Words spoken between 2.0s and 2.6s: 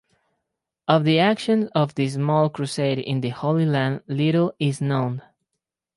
small